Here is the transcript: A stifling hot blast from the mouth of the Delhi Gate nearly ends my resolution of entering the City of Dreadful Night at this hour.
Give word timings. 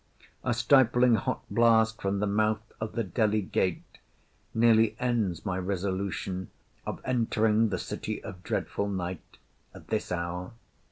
A 0.43 0.55
stifling 0.55 1.13
hot 1.13 1.43
blast 1.51 2.01
from 2.01 2.17
the 2.21 2.25
mouth 2.25 2.71
of 2.79 2.93
the 2.93 3.03
Delhi 3.03 3.43
Gate 3.43 3.99
nearly 4.51 4.95
ends 4.99 5.45
my 5.45 5.59
resolution 5.59 6.49
of 6.87 6.99
entering 7.05 7.69
the 7.69 7.77
City 7.77 8.19
of 8.23 8.41
Dreadful 8.41 8.89
Night 8.89 9.37
at 9.75 9.89
this 9.89 10.11
hour. 10.11 10.53